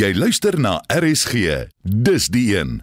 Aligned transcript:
Jy 0.00 0.14
luister 0.16 0.56
na 0.56 0.78
RSG. 0.88 1.66
Dis 1.84 2.30
die 2.32 2.54
een. 2.56 2.78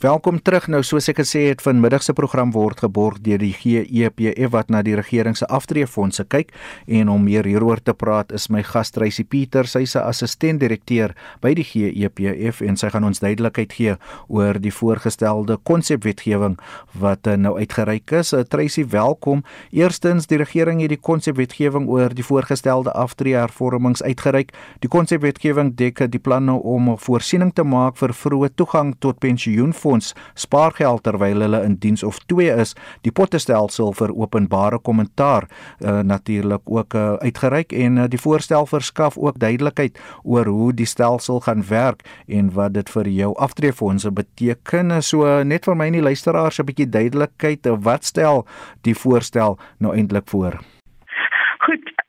Welkom 0.00 0.38
terug. 0.40 0.64
Nou 0.72 0.78
soos 0.80 1.10
ek 1.12 1.18
gesê 1.20 1.42
het, 1.50 1.60
vanmiddag 1.60 2.00
se 2.00 2.14
program 2.16 2.54
word 2.54 2.78
geborg 2.80 3.18
deur 3.20 3.42
die 3.42 3.52
GEPF 3.52 4.48
wat 4.54 4.70
na 4.72 4.80
die 4.80 4.94
regering 4.96 5.34
se 5.36 5.44
aftreefondse 5.52 6.24
kyk 6.24 6.54
en 6.88 7.10
om 7.12 7.26
meer 7.28 7.44
hieroor 7.44 7.82
te 7.84 7.92
praat 7.92 8.32
is 8.32 8.46
my 8.48 8.62
gas 8.64 8.94
Tracy 8.96 9.26
Pieter, 9.28 9.68
sy 9.68 9.82
se 9.84 10.00
assistent-direkteur 10.00 11.12
by 11.44 11.52
die 11.58 11.66
GEPF 11.68 12.62
en 12.64 12.80
sy 12.80 12.88
gaan 12.94 13.04
ons 13.10 13.20
duidelikheid 13.20 13.74
gee 13.76 13.98
oor 14.32 14.56
die 14.56 14.72
voorgestelde 14.72 15.58
konsepwetgewing 15.68 16.56
wat 17.04 17.28
eh, 17.28 17.36
nou 17.36 17.58
uitgereik 17.60 18.16
is. 18.22 18.32
Eh, 18.32 18.46
Tracy, 18.48 18.86
welkom. 18.88 19.44
Eerstens, 19.68 20.30
die 20.32 20.40
regering 20.40 20.80
het 20.80 20.94
die 20.94 21.00
konsepwetgewing 21.10 21.90
oor 21.92 22.16
die 22.16 22.24
voorgestelde 22.24 22.96
aftreehervormings 22.96 24.00
uitgereik. 24.00 24.56
Die 24.80 24.88
konsepwetgewing 24.88 25.74
dek 25.76 26.06
die 26.08 26.24
planne 26.24 26.56
om 26.56 26.88
voorsiening 26.96 27.52
te 27.52 27.68
maak 27.68 28.00
vir 28.00 28.16
vroeë 28.16 28.54
toegang 28.56 28.96
tot 28.96 29.20
pensioen 29.20 29.76
fonds 29.90 30.14
spaargeld 30.38 31.02
terwyl 31.06 31.42
hulle 31.44 31.62
in 31.66 31.76
diens 31.82 32.04
of 32.06 32.18
2 32.30 32.54
is. 32.62 32.74
Die 33.06 33.12
pottestelsel 33.12 33.92
vir 33.98 34.14
openbare 34.14 34.78
kommentaar 34.78 35.48
uh, 35.48 36.00
natuurlik 36.06 36.62
ook 36.70 36.94
uh, 36.94 37.14
uitgereik 37.24 37.72
en 37.72 37.98
uh, 37.98 38.08
die 38.10 38.20
voorstel 38.20 38.66
verskaf 38.70 39.18
ook 39.18 39.40
duidelikheid 39.42 39.98
oor 40.22 40.46
hoe 40.46 40.72
die 40.72 40.88
stelsel 40.88 41.40
gaan 41.46 41.64
werk 41.68 42.04
en 42.28 42.52
wat 42.54 42.74
dit 42.78 42.90
vir 42.94 43.12
jou 43.20 43.32
aftreefondse 43.38 44.12
beteken. 44.14 45.00
So 45.02 45.26
uh, 45.26 45.40
net 45.44 45.66
vir 45.68 45.78
my 45.78 45.90
en 45.90 45.98
die 45.98 46.08
luisteraars 46.08 46.60
'n 46.60 46.68
bietjie 46.70 46.90
duidelikheid 46.90 47.66
uh, 47.66 47.78
wat 47.80 48.04
stel 48.04 48.46
die 48.86 48.94
voorstel 48.94 49.58
nou 49.78 49.94
eintlik 49.96 50.28
voor 50.30 50.60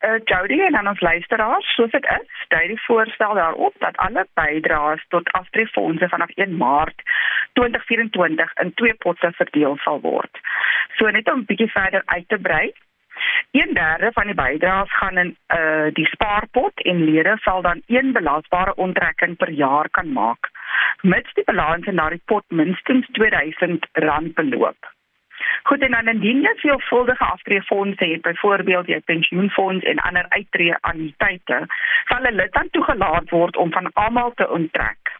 uh, 0.01 0.19
Jody 0.25 0.59
en 0.59 0.75
aan 0.75 0.87
ons 0.87 0.99
luisteraars, 0.99 1.73
soos 1.75 1.91
dit 1.91 2.05
is, 2.05 2.45
dui 2.53 2.67
die 2.67 2.81
voorstel 2.85 3.33
daarop 3.33 3.73
dat 3.79 3.97
alle 3.97 4.25
bydraes 4.33 5.03
tot 5.07 5.31
aftreefondse 5.31 6.09
vanaf 6.09 6.29
1 6.35 6.57
Maart 6.57 7.01
2024 7.53 8.53
in 8.63 8.73
twee 8.73 8.93
potte 8.93 9.31
verdeel 9.39 9.77
sal 9.83 10.01
word. 10.01 10.41
So 10.97 11.09
net 11.09 11.31
om 11.31 11.39
'n 11.39 11.45
bietjie 11.45 11.71
verder 11.71 12.01
uit 12.05 12.27
te 12.27 12.37
brei, 12.37 12.73
1/3 13.51 14.13
van 14.13 14.25
die 14.25 14.35
bydraes 14.35 14.97
gaan 14.97 15.17
in 15.17 15.35
uh 15.55 15.87
die 15.93 16.07
spaarpot 16.07 16.81
en 16.81 17.03
lede 17.03 17.37
sal 17.41 17.61
dan 17.61 17.81
een 17.87 18.11
belasbare 18.11 18.75
onttrekking 18.75 19.37
per 19.37 19.49
jaar 19.49 19.89
kan 19.89 20.13
maak 20.13 20.49
mits 21.01 21.33
die 21.33 21.43
balans 21.43 21.85
in 21.85 21.95
daardie 21.95 22.21
pot 22.25 22.43
minstens 22.47 23.07
R2000 23.11 24.33
beloop. 24.33 24.91
Goed 25.63 25.81
en 25.81 25.91
dan 25.91 26.07
indien 26.07 26.41
jy 26.41 26.53
veelvuldige 26.55 27.23
aftreefondse 27.23 28.05
het, 28.05 28.21
byvoorbeeld 28.21 28.87
jy 28.87 28.99
pensioenfonds 29.05 29.85
en 29.85 30.03
ander 30.07 30.25
uittreë 30.29 30.77
anniteite, 30.81 31.65
sal 32.09 32.29
hulle 32.29 32.49
dan 32.51 32.69
toegelaat 32.71 33.29
word 33.29 33.57
om 33.57 33.71
van 33.71 33.93
almal 33.93 34.31
te 34.35 34.49
onttrek. 34.49 35.19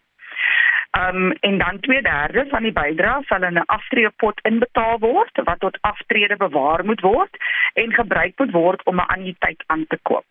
Um 0.92 1.32
en 1.32 1.58
dan 1.58 1.80
2/3 1.80 2.50
van 2.50 2.64
die 2.64 2.72
bydrae 2.72 3.24
sal 3.24 3.44
in 3.44 3.58
'n 3.58 3.66
aftreepot 3.66 4.40
inbetaal 4.44 5.00
word 5.00 5.44
wat 5.44 5.60
tot 5.60 5.78
aftrede 5.82 6.36
bewaar 6.36 6.86
moet 6.86 7.02
word 7.02 7.38
en 7.74 7.94
gebruik 7.94 8.34
moet 8.38 8.52
word 8.52 8.84
om 8.84 8.96
'n 8.96 9.12
anniteit 9.16 9.64
aan 9.66 9.86
te 9.88 10.00
koop. 10.02 10.28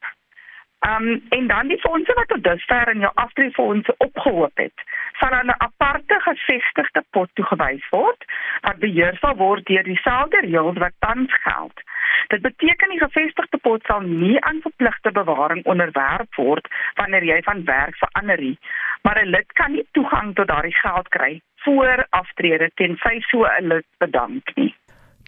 Um 0.88 1.22
en 1.28 1.46
dan 1.46 1.68
die 1.68 1.80
fondse 1.80 2.14
wat 2.14 2.28
tot 2.28 2.44
dusver 2.44 2.88
in 2.88 3.00
jou 3.04 3.12
aftreefondse 3.14 3.94
opgehoop 3.96 4.56
het, 4.56 4.84
sal 5.18 5.30
aan 5.30 5.46
'n 5.46 5.62
aparte 5.66 6.16
gevestigde 6.20 7.04
pot 7.10 7.30
toegewys 7.34 7.88
word 7.90 8.24
wat 8.60 8.78
beheer 8.78 9.16
sal 9.20 9.36
word 9.36 9.66
deur 9.66 9.82
dieselfde 9.82 10.40
reëls 10.40 10.78
wat 10.78 10.96
tans 10.98 11.34
geld. 11.42 11.82
Dit 12.28 12.40
beteken 12.40 12.88
die 12.88 12.98
gevestigde 12.98 13.58
pot 13.58 13.84
sal 13.84 14.00
nie 14.00 14.40
aan 14.40 14.60
verpligte 14.60 15.12
bewaring 15.12 15.64
onderwerp 15.64 16.34
word 16.34 16.68
wanneer 16.94 17.24
jy 17.24 17.42
van 17.42 17.64
werk 17.64 17.96
verander 17.96 18.40
nie, 18.40 18.58
maar 19.02 19.22
'n 19.22 19.30
lid 19.36 19.52
kan 19.52 19.72
nie 19.72 19.86
toegang 19.92 20.34
tot 20.34 20.48
daardie 20.48 20.80
geld 20.80 21.08
kry 21.08 21.40
voor 21.56 22.06
aftrede 22.10 22.70
tensy 22.74 23.20
so 23.20 23.44
'n 23.44 23.66
lid 23.66 23.86
bedank 23.98 24.54
nie. 24.54 24.74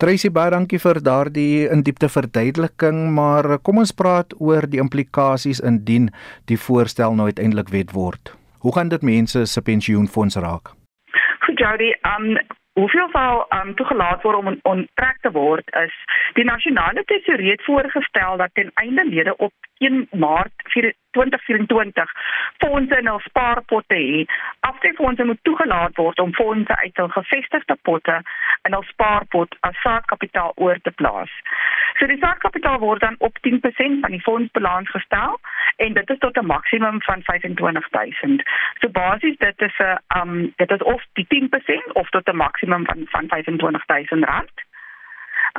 Tracy 0.02 0.32
baie 0.34 0.50
dankie 0.50 0.80
vir 0.82 0.98
daardie 1.06 1.68
in 1.70 1.84
diepte 1.86 2.08
verduideliking, 2.10 2.96
maar 3.14 3.46
kom 3.62 3.78
ons 3.78 3.92
praat 3.94 4.32
oor 4.42 4.64
die 4.66 4.80
implikasies 4.82 5.60
indien 5.62 6.08
die 6.50 6.56
voorstel 6.58 7.14
nou 7.14 7.28
uiteindelik 7.28 7.70
wet 7.70 7.92
word. 7.94 8.32
Hoe 8.66 8.72
gaan 8.74 8.90
dit 8.90 9.04
mense 9.06 9.44
se 9.46 9.62
pensioenfonds 9.62 10.40
raak? 10.42 10.72
Goed 11.46 11.62
Jody, 11.62 11.92
um 12.02 12.34
hoeveel 12.80 13.12
sal 13.14 13.44
um 13.60 13.70
toegelaat 13.78 14.26
word 14.26 14.40
om 14.40 14.50
onttrek 14.72 15.22
te 15.22 15.30
word 15.38 15.70
is 15.84 15.94
die 16.34 16.48
nasionale 16.50 17.06
tesourier 17.06 17.62
voorgestel 17.62 18.42
dat 18.42 18.50
ten 18.58 18.74
einde 18.82 19.06
lede 19.06 19.36
op 19.38 19.54
1 19.82 20.09
Maart 20.10 20.53
2024 20.72 22.12
fondse 22.62 22.98
in 22.98 23.10
hul 23.10 23.20
spaarpotte 23.26 23.98
hê. 23.98 24.25
Aftreefondse 24.69 25.25
moet 25.28 25.43
toegelaat 25.48 25.97
word 26.00 26.19
om 26.25 26.34
fondse 26.38 26.76
uit 26.76 26.97
hul 27.03 27.10
gevestigde 27.16 27.76
potte 27.88 28.20
in 28.69 28.76
hul 28.76 28.87
spaarpot 28.93 29.56
as 29.69 29.78
saadkapitaal 29.84 30.53
oor 30.56 30.81
te 30.82 30.94
plaas. 31.00 31.32
So 31.98 32.09
die 32.10 32.20
saadkapitaal 32.22 32.81
word 32.84 33.04
dan 33.04 33.19
op 33.19 33.38
10% 33.48 34.00
van 34.04 34.16
die 34.16 34.22
fondsbalans 34.28 34.91
gestel 34.91 35.38
en 35.84 35.94
dit 35.99 36.10
is 36.10 36.19
tot 36.25 36.37
'n 36.37 36.47
maksimum 36.47 37.03
van 37.03 37.22
25000. 37.22 38.43
So 38.81 38.88
basies 38.88 39.37
dit 39.38 39.61
is 39.69 39.78
'n 39.78 39.99
um 40.20 40.52
dit 40.56 40.70
is 40.70 40.82
of 40.94 41.02
die 41.12 41.26
10% 41.28 41.93
of 41.93 42.08
tot 42.08 42.28
'n 42.28 42.37
maksimum 42.37 42.85
van 42.85 43.06
van 43.11 43.28
25000 43.28 44.25
rand. 44.25 44.52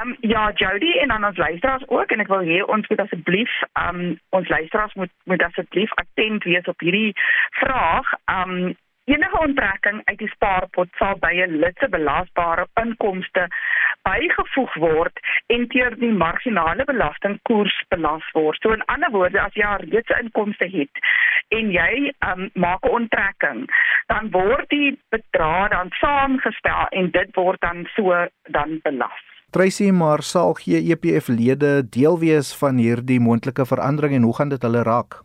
Ehm 0.07 0.15
um, 0.21 0.29
ja, 0.29 0.51
Jody 0.55 0.97
en 0.97 1.11
aan 1.11 1.25
ons 1.25 1.37
luisteraars 1.37 1.87
ook 1.87 2.11
en 2.11 2.19
ek 2.19 2.27
wil 2.31 2.45
hê 2.47 2.63
ons 2.63 2.87
moet 2.87 2.99
asseblief 3.03 3.53
ehm 3.73 3.99
um, 3.99 4.19
ons 4.29 4.47
luisteraars 4.47 4.93
moet 4.93 5.11
moet 5.23 5.43
asseblief 5.43 5.91
attent 6.03 6.43
wees 6.43 6.69
op 6.71 6.79
hierdie 6.79 7.11
vraag. 7.59 8.13
Ehm 8.25 8.53
um, 8.55 8.75
enige 9.07 9.39
onttrekking 9.39 10.01
uit 10.03 10.17
die 10.17 10.29
spaarpot 10.31 10.87
sal 10.99 11.19
by 11.19 11.33
'n 11.43 11.59
lid 11.63 11.75
se 11.79 11.89
belasbare 11.89 12.67
inkomste 12.83 13.47
bygevoeg 14.07 14.73
word 14.85 15.19
en 15.55 15.67
teer 15.67 15.99
die 15.99 16.15
marginale 16.23 16.83
belastingkoers 16.83 17.75
belas 17.87 18.31
word. 18.31 18.61
So 18.61 18.71
in 18.71 18.85
ander 18.85 19.11
woorde, 19.11 19.41
as 19.41 19.53
jy 19.53 19.75
reeds 19.83 20.19
inkomste 20.21 20.71
het 20.79 21.05
en 21.59 21.71
jy 21.71 22.13
um, 22.31 22.49
maak 22.53 22.83
'n 22.83 22.95
onttrekking, 22.99 23.67
dan 24.07 24.31
word 24.31 24.69
die 24.69 24.99
bedrag 25.09 25.69
dan 25.69 25.91
saamgestel 25.99 26.87
en 26.89 27.11
dit 27.11 27.35
word 27.35 27.61
dan 27.61 27.87
so 27.95 28.27
dan 28.43 28.79
belas. 28.83 29.26
Tracy 29.55 29.91
maar 29.91 30.21
sal 30.27 30.53
GEPF 30.59 31.27
lede 31.27 31.89
deel 31.89 32.19
wees 32.19 32.49
van 32.61 32.75
hierdie 32.83 33.19
moontlike 33.19 33.65
verandering 33.65 34.13
en 34.13 34.25
hoe 34.27 34.35
gaan 34.35 34.49
dit 34.49 34.61
hulle 34.61 34.81
raak? 34.83 35.21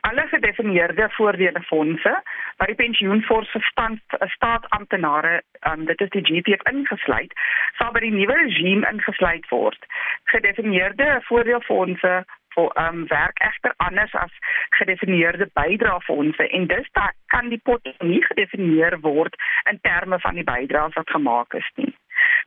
Alle 0.00 0.26
gedefinieerde 0.28 1.06
voordele 1.16 1.62
fondse 1.62 2.12
wat 2.56 2.68
die 2.68 2.76
pensioenfonds 2.76 3.50
verstand 3.50 4.00
staatsamptenare 4.34 5.40
um, 5.70 5.86
dit 5.88 6.00
is 6.00 6.12
die 6.12 6.24
GPF 6.28 6.66
ingesluit 6.72 7.32
sal 7.78 7.96
by 7.96 8.04
die 8.04 8.12
nuwe 8.12 8.36
regime 8.42 8.84
ingesluit 8.92 9.48
word. 9.48 9.88
Gedefinieerde 10.34 11.08
voordeelfondse 11.30 12.12
vir 12.12 12.43
um, 12.56 13.06
werk 13.08 13.40
egter 13.48 13.74
anders 13.76 14.14
as 14.14 14.32
gedefinieerde 14.78 15.48
bydraefondse 15.52 16.48
en 16.48 16.66
dus 16.66 16.88
kan 17.26 17.48
die 17.48 17.60
pot 17.62 17.88
nie 17.98 18.22
gedefinieer 18.24 19.00
word 19.00 19.34
in 19.70 19.78
terme 19.82 20.18
van 20.20 20.34
die 20.34 20.44
bydraes 20.44 20.94
wat 20.94 21.10
gemaak 21.10 21.54
is 21.54 21.70
nie. 21.74 21.94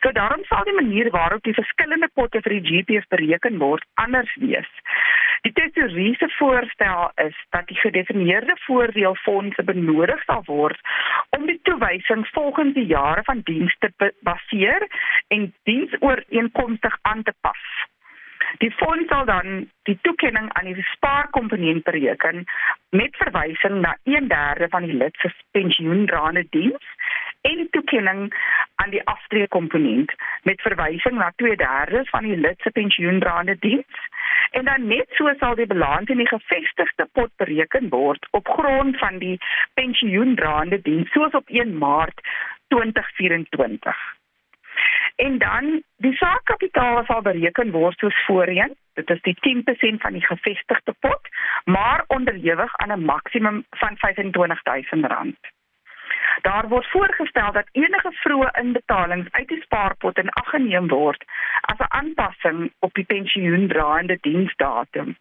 So 0.01 0.11
daarom 0.11 0.43
sal 0.47 0.63
die 0.63 0.75
manier 0.77 1.09
waarop 1.11 1.43
die 1.43 1.53
verskillende 1.57 2.09
potte 2.13 2.41
vir 2.41 2.55
die 2.57 2.65
GPF 2.69 3.07
bereken 3.13 3.57
word 3.59 3.83
anders 4.03 4.31
wees. 4.39 4.69
Die 5.45 5.53
teoriese 5.53 6.29
voorstel 6.37 7.11
is 7.25 7.35
dat 7.55 7.67
die 7.67 7.77
gedefinieerde 7.77 8.55
voordeelfondse 8.65 9.63
benodig 9.63 10.23
sal 10.23 10.43
word 10.47 10.79
om 11.37 11.45
die 11.49 11.59
toewysing 11.69 12.25
volgens 12.33 12.73
die 12.73 12.87
jare 12.93 13.23
van 13.23 13.43
dienste 13.49 13.91
baseer 14.21 14.87
en 15.27 15.53
diensooreenkomstig 15.69 16.97
aan 17.01 17.23
te 17.23 17.33
pas. 17.41 17.63
Die 18.57 18.71
fonds 18.71 19.09
sal 19.09 19.25
dan 19.25 19.69
die 19.83 19.97
toekenning 20.01 20.49
aan 20.53 20.65
die 20.65 20.83
spaarkomponent 20.83 21.83
bereken 21.83 22.45
met 22.89 23.15
verwysing 23.15 23.81
na 23.81 23.97
1/3 24.03 24.69
van 24.69 24.83
die 24.83 24.93
lid 24.93 25.15
se 25.15 25.31
pensioendraande 25.51 26.47
diens 26.49 26.85
en 27.41 27.67
toekenning 27.71 28.33
aan 28.75 28.89
die 28.89 29.03
aftreekomponent 29.03 30.13
met 30.43 30.61
verwysing 30.61 31.17
na 31.17 31.31
2/3 31.35 32.09
van 32.09 32.23
die 32.23 32.37
lid 32.37 32.59
se 32.61 32.71
pensioendraande 32.71 33.57
diens 33.59 34.07
en 34.51 34.65
dan 34.65 34.87
net 34.87 35.07
so 35.09 35.33
sal 35.39 35.55
die 35.55 35.67
balans 35.67 36.09
in 36.09 36.17
die 36.17 36.27
gevestigde 36.27 37.07
pot 37.11 37.31
bereken 37.35 37.89
word 37.89 38.27
op 38.31 38.47
grond 38.47 38.97
van 38.97 39.17
die 39.17 39.37
pensioendraande 39.73 40.81
diens 40.81 41.11
soos 41.11 41.31
op 41.31 41.49
1 41.49 41.77
Maart 41.77 42.21
2024. 42.67 44.16
En 45.17 45.37
dan 45.37 45.83
die 45.97 46.13
saakkapitaal 46.15 47.03
sal 47.05 47.21
bereken 47.21 47.71
word 47.71 47.97
soos 47.97 48.17
voorheen. 48.25 48.75
Dit 48.93 49.09
is 49.09 49.21
die 49.21 49.37
10% 49.45 50.01
van 50.01 50.13
die 50.13 50.25
gevestigde 50.25 50.93
pot, 50.99 51.29
maar 51.65 52.03
onderhewig 52.07 52.77
aan 52.77 52.91
'n 52.91 53.05
maksimum 53.05 53.65
van 53.69 53.97
R25000. 53.97 55.49
Daar 56.41 56.67
word 56.67 56.89
voorgestel 56.89 57.51
dat 57.51 57.69
enige 57.71 58.11
vroeë 58.11 58.49
inbetalings 58.61 59.31
uit 59.31 59.47
die 59.47 59.61
spaarpot 59.61 60.17
in 60.17 60.29
ag 60.29 60.49
geneem 60.49 60.87
word 60.87 61.23
as 61.61 61.77
'n 61.77 61.93
aanpassing 61.99 62.73
op 62.79 62.93
die 62.93 63.05
pensioendraende 63.05 64.17
diensdatum. 64.21 65.17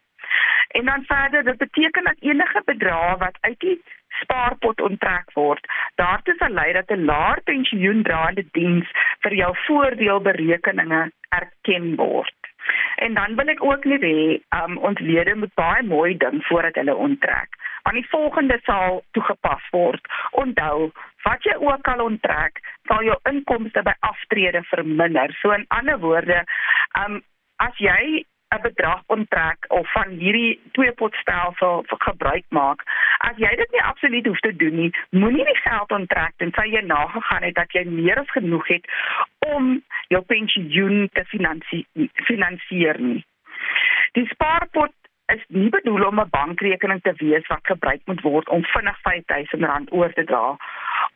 En 0.69 0.85
dan 0.85 1.05
verder, 1.05 1.45
dit 1.45 1.57
beteken 1.57 2.05
dat 2.05 2.17
enige 2.21 2.63
bedrag 2.65 3.19
wat 3.19 3.37
uit 3.41 3.59
die 3.59 3.83
spaarpot 4.23 4.81
onttrek 4.81 5.33
word, 5.35 5.67
daartoe 6.01 6.35
sal 6.39 6.57
lei 6.59 6.73
dat 6.73 6.91
'n 6.91 7.05
laer 7.05 7.41
pensioendraande 7.45 8.45
diens 8.53 8.89
vir 9.21 9.35
jou 9.35 9.53
voordeelberekeninge 9.67 11.11
erken 11.29 11.97
word. 11.97 12.35
En 12.97 13.15
dan 13.15 13.35
wil 13.35 13.49
ek 13.49 13.63
ook 13.65 13.85
net 13.85 14.03
hê, 14.03 14.41
um, 14.59 14.79
ons 14.79 14.99
lede 14.99 15.35
moet 15.35 15.55
baie 15.55 15.83
mooi 15.83 16.17
dink 16.17 16.45
voordat 16.45 16.75
hulle 16.75 16.95
onttrek. 16.95 17.49
Want 17.83 17.95
die 18.01 18.09
volgende 18.11 18.59
sal 18.63 19.03
toegepas 19.11 19.69
word. 19.71 20.09
Onthou, 20.31 20.91
wat 21.23 21.45
jy 21.47 21.55
ook 21.62 21.89
al 21.89 22.03
onttrek, 22.05 22.59
sal 22.91 23.05
jou 23.07 23.19
inkomste 23.31 23.83
by 23.83 23.95
aftrede 24.01 24.62
verminder. 24.73 25.35
So 25.43 25.55
in 25.55 25.67
ander 25.69 25.99
woorde, 25.99 26.43
um, 26.99 27.23
as 27.57 27.79
jy 27.79 28.25
'n 28.55 28.63
bedrag 28.63 29.03
onttrek 29.07 29.65
of 29.69 29.93
van 29.93 30.09
hierdie 30.09 30.61
twee 30.73 30.93
potstelsel 30.93 31.85
gebruik 31.87 32.45
maak. 32.49 32.83
As 33.19 33.37
jy 33.37 33.57
dit 33.57 33.71
nie 33.73 33.83
absoluut 33.83 34.27
hoef 34.27 34.41
te 34.41 34.57
doen 34.57 34.75
nie, 34.75 34.91
moenie 35.11 35.45
die 35.45 35.61
geld 35.63 35.91
onttrek 35.91 36.33
tensy 36.37 36.67
jy 36.71 36.83
nagegaan 36.87 37.43
het 37.43 37.55
dat 37.55 37.73
jy 37.73 37.85
meer 37.85 38.19
as 38.19 38.31
genoeg 38.31 38.67
het 38.67 38.87
om 39.55 39.83
jou 40.09 40.23
pensioen 40.23 41.09
te 41.13 41.25
finansier 42.29 43.01
nie. 43.01 43.25
Die 44.13 44.27
spaarpot 44.27 44.95
is 45.35 45.43
nie 45.49 45.69
bedoel 45.69 46.07
om 46.07 46.21
'n 46.21 46.31
bankrekening 46.31 47.03
te 47.03 47.13
wees 47.17 47.47
wat 47.47 47.67
gebruik 47.67 48.01
moet 48.05 48.21
word 48.21 48.49
om 48.49 48.65
vinnig 48.65 48.99
R5000 48.99 49.91
oor 49.91 50.13
te 50.13 50.25
dra 50.25 50.57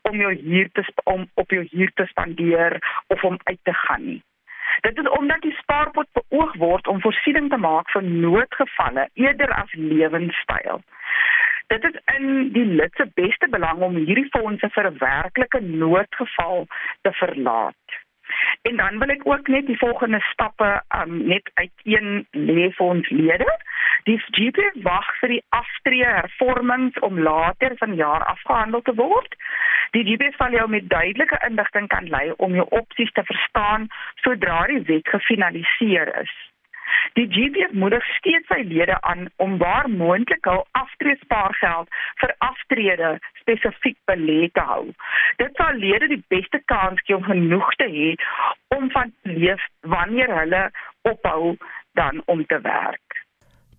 om 0.02 0.16
jou 0.16 0.34
huur 0.34 0.68
te 0.72 0.84
om 1.04 1.28
op 1.34 1.50
jou 1.50 1.66
huur 1.70 1.90
te 1.94 2.06
spandeer 2.06 2.78
of 3.06 3.24
om 3.24 3.38
uit 3.42 3.58
te 3.62 3.74
gaan 3.74 4.04
nie. 4.04 4.22
Dit 4.80 4.98
is 4.98 5.08
omdat 5.08 5.40
die 5.40 5.56
spaarpot 5.58 6.08
beoog 6.12 6.54
word 6.56 6.86
om 6.86 7.00
voorsiening 7.00 7.50
te 7.50 7.56
maak 7.56 7.90
vir 7.90 8.02
noodgevalle 8.02 9.08
eerder 9.14 9.52
as 9.54 9.72
lewenstyl. 9.72 10.82
Dit 11.70 11.84
is 11.84 11.98
in 12.16 12.52
die 12.52 12.64
lid 12.64 12.94
se 12.98 13.06
beste 13.14 13.48
belang 13.48 13.82
om 13.86 13.96
hierdie 13.96 14.28
fondse 14.34 14.70
vir 14.76 14.90
'n 14.90 14.98
werklike 14.98 15.60
noodgeval 15.60 16.66
te 17.02 17.12
verlaat. 17.12 18.00
En 18.62 18.76
dan 18.76 18.98
wil 18.98 19.08
ek 19.08 19.26
ook 19.26 19.48
net 19.48 19.66
die 19.66 19.78
volgende 19.78 20.20
stappe 20.20 20.82
um, 20.98 21.26
net 21.26 21.50
uiteen 21.54 22.26
lê 22.30 22.70
vir 22.70 22.86
ons 22.86 23.08
lede. 23.08 23.50
Die 24.08 24.18
GP 24.32 24.70
wag 24.84 25.08
vir 25.20 25.34
die 25.34 25.42
aftree 25.56 26.06
hervormings 26.06 26.98
om 27.04 27.18
later 27.20 27.74
vanjaar 27.80 28.24
afgehandel 28.32 28.82
te 28.82 28.94
word. 28.96 29.34
Die 29.96 30.04
GP 30.06 30.30
sal 30.36 30.54
jou 30.56 30.68
met 30.72 30.88
duidelike 30.88 31.40
inligting 31.48 31.88
kan 31.92 32.08
lei 32.08 32.30
om 32.36 32.54
jou 32.56 32.66
opsies 32.80 33.12
te 33.12 33.24
verstaan 33.28 33.90
sodra 34.24 34.62
die 34.70 34.80
wet 34.88 35.12
gefinaliseer 35.16 36.14
is. 36.22 36.32
Die 37.18 37.26
GPF 37.28 37.72
moedig 37.82 38.04
steeds 38.16 38.48
sy 38.50 38.62
lede 38.66 38.96
aan 39.06 39.28
om 39.36 39.58
waar 39.58 39.88
moontlik 39.90 40.48
hul 40.48 40.64
aftreespaargeld 40.80 41.92
vir 42.22 42.34
aftrede 42.46 43.12
spesifiek 43.42 43.98
belê 44.10 44.48
te 44.56 44.64
hou. 44.72 44.84
Dit 45.42 45.56
sal 45.60 45.78
lede 45.84 46.10
die 46.12 46.22
beste 46.34 46.62
kans 46.72 47.02
gee 47.04 47.16
om 47.16 47.26
genoeg 47.28 47.74
te 47.82 47.88
hê 47.94 48.10
om 48.76 48.90
van 48.96 49.12
te 49.12 49.36
leef 49.38 49.64
wanneer 49.96 50.34
hulle 50.40 50.68
ophou 51.12 51.56
dan 52.00 52.22
om 52.26 52.46
te 52.46 52.60
werk. 52.64 53.19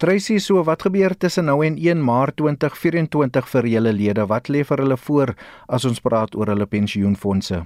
Tracy, 0.02 0.40
so 0.40 0.64
wat 0.66 0.82
gebeur 0.82 1.14
tussen 1.14 1.46
nou 1.46 1.60
en 1.62 1.76
1 1.78 2.00
Maart 2.02 2.40
2024 2.42 3.50
vir 3.52 3.68
julle 3.70 3.92
lede? 3.94 4.24
Wat 4.26 4.48
lê 4.50 4.64
vir 4.66 4.82
hulle 4.82 4.98
voor 4.98 5.36
as 5.70 5.86
ons 5.86 6.02
praat 6.02 6.34
oor 6.34 6.50
hulle 6.50 6.66
pensioenfonde? 6.66 7.60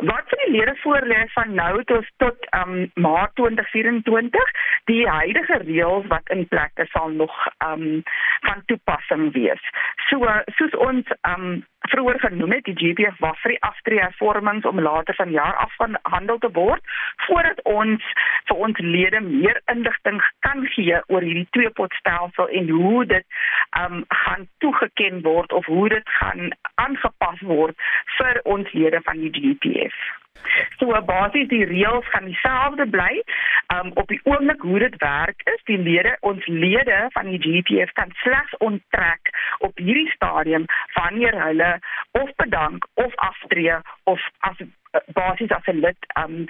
Wat 0.00 0.24
vir 0.32 0.38
die 0.44 0.52
lede 0.56 0.74
voorlê 0.80 1.18
van 1.34 1.54
nou 1.54 1.82
tot 1.84 2.06
tot 2.16 2.46
um 2.56 2.90
Maart 2.94 3.34
2024, 3.34 4.52
die 4.88 5.08
huidige 5.08 5.58
reëls 5.64 6.06
wat 6.08 6.32
in 6.32 6.46
plek 6.48 6.72
is 6.80 6.90
sal 6.90 7.10
nog 7.12 7.34
um 7.66 8.02
van 8.46 8.62
toepassing 8.66 9.32
wees. 9.36 9.60
So 10.08 10.24
soos 10.56 10.76
ons 10.88 11.12
um 11.28 11.60
vroeër 11.90 12.18
genoem 12.20 12.52
het, 12.52 12.64
die 12.64 12.76
GPF 12.76 13.18
wag 13.24 13.38
vir 13.42 13.54
die 13.54 13.62
aftreehervormings 13.66 14.66
om 14.68 14.80
later 14.80 15.16
vanjaar 15.16 15.56
afgehandel 15.64 16.38
te 16.38 16.50
word 16.56 16.96
voordat 17.26 17.60
ons 17.64 18.04
vir 18.48 18.56
ons 18.66 18.78
lede 18.84 19.20
meer 19.24 19.60
inligting 19.72 20.20
kan 20.46 20.66
gee 20.76 21.00
oor 21.08 21.24
hierdie 21.24 21.48
twee 21.56 21.72
potstelsel 21.80 22.48
en 22.60 22.68
hoe 22.68 23.04
dit 23.12 23.40
um 23.80 24.04
gaan 24.24 24.48
toegeken 24.64 25.22
word 25.26 25.52
of 25.52 25.66
hoe 25.72 25.88
dit 25.88 26.14
gaan 26.20 26.52
aangepas 26.74 27.40
word 27.52 27.88
vir 28.18 28.40
ons 28.44 28.72
lede 28.76 29.00
van 29.08 29.24
die 29.24 29.32
GPF. 29.90 30.20
So 30.78 31.02
basies 31.04 31.48
die 31.48 31.64
reëls 31.64 32.08
gaan 32.10 32.24
dieselfde 32.24 32.86
bly. 32.88 33.22
um, 33.74 33.90
op 33.94 34.08
die 34.08 34.20
oomblik 34.24 34.60
hoe 34.60 34.78
dit 34.78 34.96
werk 34.96 35.40
is 35.54 35.62
die 35.64 35.78
lede 35.78 36.16
ons 36.20 36.46
lede 36.46 37.06
van 37.14 37.26
die 37.30 37.38
GPF 37.38 37.92
kan 37.92 38.10
slegs 38.22 38.56
onttrek 38.58 39.30
op 39.58 39.78
hierdie 39.78 40.10
stadium 40.10 40.64
wanneer 40.94 41.42
hulle 41.42 41.78
of 42.10 42.34
bedank 42.36 42.86
of 42.94 43.14
aftree 43.14 43.78
of 44.04 44.20
as 44.38 44.58
basis 45.12 45.50
as 45.50 45.66
'n 45.66 45.80
lid 45.80 45.96
um 46.18 46.46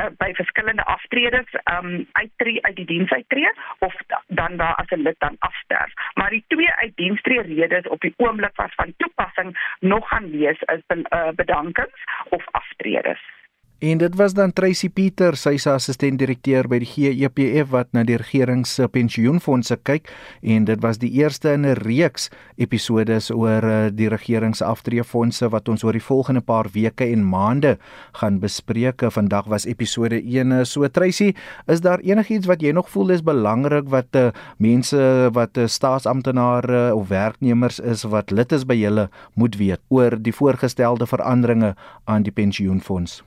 uh, 0.00 0.10
by 0.18 0.32
verskillende 0.32 0.84
aftredes 0.84 1.50
um 1.72 2.06
uittree 2.12 2.62
uit 2.62 2.76
die 2.76 2.86
diens 2.86 3.10
uittree 3.10 3.52
of 3.78 3.94
dan 4.26 4.56
daar 4.56 4.74
as 4.74 4.90
'n 4.90 5.02
lid 5.02 5.18
dan 5.18 5.36
afsterf. 5.38 5.92
Maar 6.14 6.30
die 6.30 6.44
twee 6.48 6.72
uitdienstree 6.72 7.42
redes 7.42 7.88
op 7.88 8.00
die 8.00 8.14
oomblik 8.16 8.56
was 8.56 8.74
van 8.74 8.94
toepassing 8.96 9.76
nog 9.80 10.08
gaan 10.08 10.30
wees 10.30 10.60
is 10.60 10.82
uh, 10.88 11.28
bedankings 11.34 12.04
of 12.28 12.44
aftredes. 12.50 13.37
En 13.78 13.98
dit 13.98 14.14
was 14.14 14.32
dan 14.34 14.50
Tracy 14.52 14.88
Pieter, 14.90 15.36
sy 15.38 15.52
is 15.54 15.64
assistent 15.70 16.18
direkteur 16.18 16.66
by 16.66 16.80
die 16.82 16.88
GEPF 16.90 17.68
wat 17.70 17.92
na 17.94 18.02
die 18.02 18.16
regering 18.18 18.64
se 18.66 18.88
pensioenfonde 18.90 19.76
kyk 19.86 20.08
en 20.42 20.66
dit 20.66 20.82
was 20.82 20.98
die 20.98 21.12
eerste 21.20 21.52
in 21.54 21.62
'n 21.62 21.78
reeks 21.86 22.26
episodes 22.58 23.30
oor 23.30 23.62
eh, 23.62 23.90
die 23.94 24.08
regering 24.08 24.56
se 24.56 24.64
aftreefondse 24.64 25.46
wat 25.54 25.68
ons 25.68 25.84
oor 25.84 25.92
die 25.92 26.02
volgende 26.02 26.40
paar 26.40 26.66
weke 26.74 27.06
en 27.06 27.22
maande 27.22 27.78
gaan 28.18 28.40
bespreek. 28.40 28.98
Vandag 28.98 29.46
was 29.46 29.64
episode 29.66 30.18
1. 30.26 30.66
So 30.66 30.88
Tracy, 30.88 31.34
is 31.68 31.80
daar 31.80 32.00
enigiets 32.00 32.46
wat 32.46 32.60
jy 32.60 32.72
nog 32.72 32.90
voel 32.90 33.10
is 33.10 33.22
belangrik 33.22 33.88
wat 33.88 34.10
uh, 34.16 34.30
mense 34.58 35.30
wat 35.32 35.56
uh, 35.56 35.66
staatsamptenare 35.66 36.94
of 36.96 37.08
werknemers 37.08 37.78
is 37.78 38.02
wat 38.02 38.32
lid 38.32 38.52
is 38.52 38.64
by 38.64 38.74
julle 38.74 39.08
moet 39.34 39.56
weet 39.56 39.80
oor 39.88 40.18
die 40.18 40.34
voorgestelde 40.34 41.06
veranderinge 41.06 41.76
aan 42.06 42.22
die 42.22 42.32
pensioenfonds? 42.32 43.22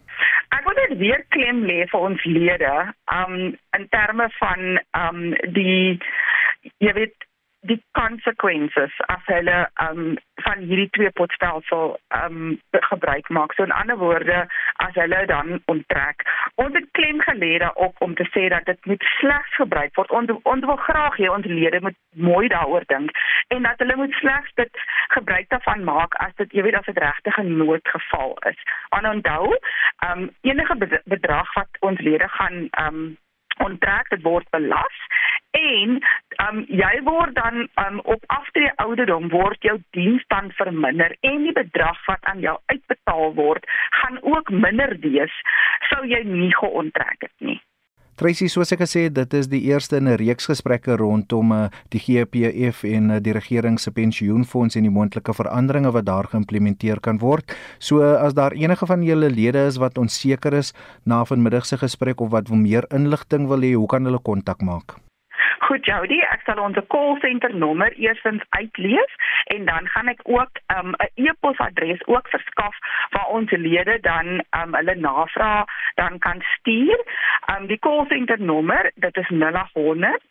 Ek 0.51 0.65
wil 0.67 0.77
net 0.77 0.97
weer 0.99 1.21
klem 1.33 1.63
lê 1.67 1.85
vir 1.91 2.05
ons 2.07 2.23
lede, 2.27 2.73
um 3.15 3.35
in 3.77 3.85
terme 3.95 4.27
van 4.39 4.79
um 4.99 5.19
die 5.57 5.99
jy 6.83 6.93
weet 6.97 7.27
die 7.69 7.77
konsekwensies 7.97 8.93
as 9.13 9.25
hulle 9.29 9.57
um 9.85 10.15
van 10.41 10.63
hierdie 10.65 10.89
twee 10.97 11.11
potstelsel 11.17 11.93
um 12.17 12.57
gebruik 12.89 13.29
maak. 13.29 13.53
So 13.53 13.63
in 13.63 13.75
ander 13.75 13.97
woorde, 14.01 14.47
as 14.85 14.97
hulle 14.97 15.19
dan 15.29 15.61
onttrek, 15.73 16.25
ons 16.63 16.73
het 16.77 16.89
klem 16.97 17.21
gelê 17.27 17.51
daarop 17.61 18.01
om 18.01 18.15
te 18.17 18.25
sê 18.33 18.47
dat 18.53 18.65
dit 18.65 18.89
moet 18.89 19.05
slegs 19.19 19.55
gebruik 19.61 19.93
word. 19.99 20.11
Ons 20.11 20.33
ons 20.43 20.65
wil 20.71 20.81
graag 20.87 21.17
hê 21.21 21.29
ons 21.29 21.45
lede 21.45 21.83
moet 21.85 21.97
mooi 22.17 22.47
daaroor 22.49 22.87
dink 22.89 23.13
en 23.53 23.69
dat 23.69 23.83
hulle 23.83 23.99
moet 23.99 24.13
slegs 24.19 24.53
dit 24.57 24.83
gebruik 25.13 25.49
daarvan 25.53 25.85
maak 25.85 26.17
as 26.25 26.33
dit 26.41 26.57
jy 26.57 26.65
weet 26.65 26.79
as 26.81 26.89
dit 26.89 26.97
regtig 27.05 27.37
'n 27.37 27.57
noodgeval 27.61 28.37
is. 28.49 28.57
En 28.97 29.09
onthou, 29.15 29.53
um 30.09 30.29
enige 30.41 31.01
bedrag 31.05 31.53
wat 31.53 31.69
ons 31.79 31.99
lede 31.99 32.27
gaan 32.39 32.69
um 32.85 33.17
onttrek, 33.57 34.09
dit 34.09 34.21
word 34.23 34.47
belas 34.49 35.05
en 35.51 35.97
um, 36.47 36.61
jy 36.71 36.91
word 37.03 37.35
dan 37.35 37.65
um, 37.83 37.99
op 38.03 38.23
aftree 38.31 38.71
ouderdom 38.83 39.27
word 39.33 39.63
jou 39.67 39.77
diens 39.97 40.23
dan 40.31 40.51
verminder 40.55 41.15
en 41.27 41.43
die 41.43 41.55
bedrag 41.55 41.99
wat 42.07 42.23
aan 42.31 42.39
jou 42.39 42.55
uitbetaal 42.71 43.33
word 43.35 43.67
gaan 43.99 44.21
ook 44.21 44.49
minder 44.49 44.95
wees 45.03 45.35
sou 45.91 46.05
jy 46.07 46.23
nie 46.27 46.53
geonttrek 46.55 47.27
het 47.27 47.35
nie. 47.37 47.59
Tracy 48.21 48.45
soos 48.53 48.69
ek 48.69 48.83
gesê 48.83 49.07
het, 49.07 49.15
dit 49.17 49.31
is 49.33 49.47
die 49.49 49.63
eerste 49.65 49.97
in 49.97 50.05
'n 50.05 50.19
reeks 50.21 50.45
gesprekke 50.45 50.93
rondom 51.01 51.51
uh, 51.55 51.71
die 51.89 51.97
GPF 51.97 52.83
en 52.85 53.09
uh, 53.09 53.17
die 53.17 53.33
regering 53.33 53.79
se 53.81 53.89
pensioenfonds 53.89 54.77
en 54.77 54.85
die 54.85 54.93
moontlike 54.93 55.33
veranderinge 55.33 55.89
wat 55.89 56.05
daar 56.05 56.29
geïmplementeer 56.29 57.01
kan 57.01 57.17
word. 57.17 57.49
So 57.79 58.05
as 58.05 58.37
daar 58.37 58.53
enige 58.53 58.85
van 58.85 59.01
julle 59.01 59.33
lede 59.33 59.65
is 59.65 59.81
wat 59.81 59.97
onseker 59.97 60.53
is 60.53 60.73
na 61.03 61.25
vanmiddag 61.25 61.65
se 61.65 61.81
gesprek 61.81 62.21
of 62.21 62.29
wat 62.29 62.49
meer 62.49 62.85
inligting 62.93 63.47
wil 63.47 63.65
hê, 63.65 63.73
hoe 63.73 63.87
kan 63.87 64.05
hulle 64.05 64.21
kontak 64.21 64.61
maak? 64.61 65.01
Goed 65.59 65.85
Jody, 65.85 66.19
ek 66.33 66.41
sal 66.45 66.59
ons 66.59 66.77
call 66.87 67.17
center 67.19 67.53
nommer 67.55 67.93
eersins 67.99 68.43
uitlees 68.49 69.15
en 69.55 69.65
dan 69.65 69.87
gaan 69.87 70.07
ek 70.07 70.21
ook 70.23 70.59
'n 70.75 70.77
um, 70.77 70.95
e-posadres 71.15 72.05
ook 72.07 72.27
verskaf 72.27 72.75
waar 73.09 73.27
ons 73.27 73.51
lede 73.51 73.99
dan 73.99 74.43
um, 74.59 74.73
hulle 74.75 74.95
navraag 74.95 75.65
dan 75.95 76.19
kan 76.19 76.41
stuur. 76.41 76.99
Um, 77.51 77.67
die 77.67 77.79
call 77.79 78.05
center 78.07 78.41
nommer, 78.41 78.91
dit 78.95 79.17
is 79.17 79.29
0800 79.29 80.21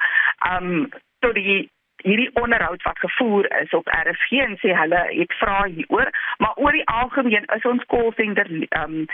um 0.53 0.89
tot 1.19 1.35
die 1.35 1.71
hierdie 2.03 2.31
onderhoud 2.41 2.83
wat 2.83 2.99
gevoer 2.99 3.61
is 3.61 3.71
op 3.71 3.87
RSG 3.87 4.31
en 4.45 4.57
sê 4.63 4.75
hulle 4.77 5.01
het 5.09 5.33
vra 5.41 5.65
hieroor, 5.65 6.11
maar 6.39 6.57
oor 6.57 6.77
die 6.77 6.87
algemeen 6.87 7.45
is 7.57 7.67
ons 7.73 7.85
call 7.93 8.13
center 8.17 8.49
ehm 8.51 8.83
um, 8.83 9.07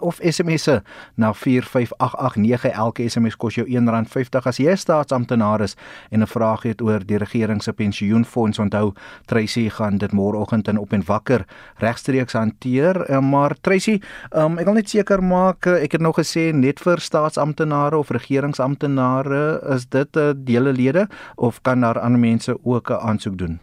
of 0.00 0.18
SMS'e 0.18 0.82
na 1.14 1.32
45889. 1.32 2.70
Elke 2.72 3.08
SMS 3.08 3.36
kos 3.36 3.54
jou 3.54 3.66
R1.50 3.68 4.42
as 4.42 4.56
jy 4.58 4.70
'n 4.70 4.76
staatsamptenaar 4.76 5.60
is 5.60 5.76
en 6.10 6.20
'n 6.22 6.26
vraag 6.26 6.62
het 6.62 6.82
oor 6.82 7.06
die 7.06 7.18
regering 7.18 7.62
se 7.62 7.72
pensioenfonds. 7.72 8.58
Onthou, 8.58 8.92
Tracy 9.26 9.68
gaan 9.68 9.98
dit 9.98 10.12
môreoggend 10.12 10.68
in 10.68 10.78
op 10.78 10.92
en 10.92 11.04
wakker 11.06 11.44
regstreeks 11.76 12.32
hanteer. 12.32 13.00
Eh, 13.02 13.20
maar 13.20 13.54
Tracy, 13.60 14.00
um, 14.32 14.58
ek 14.58 14.64
wil 14.64 14.74
net 14.74 14.88
seker 14.88 15.22
maak 15.22 15.66
eh, 15.66 15.82
ek 15.82 15.92
het 15.92 16.00
nog 16.00 16.16
gesê 16.18 16.52
net 16.54 16.80
vir 16.80 17.00
staatsamptenare 17.00 17.96
of 17.96 18.10
regeringsamptenare 18.10 19.60
is 19.74 19.86
dit 19.86 20.16
'n 20.16 20.18
uh, 20.18 20.32
dele 20.36 20.72
lede 20.72 21.03
of 21.34 21.60
kan 21.62 21.80
daar 21.80 21.98
ander 21.98 22.20
mense 22.20 22.58
ook 22.64 22.90
'n 22.90 23.02
aansoek 23.08 23.38
doen? 23.38 23.60